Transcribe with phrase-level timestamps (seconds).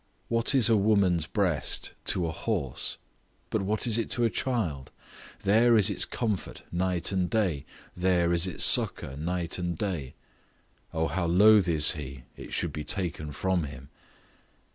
[0.29, 2.97] What is a woman's breast to a horse?
[3.51, 4.89] But what is it to a child?
[5.43, 10.15] There is its comfort night and day, there is its succour night and day.
[10.91, 13.89] O how loath is he it should be taken from him.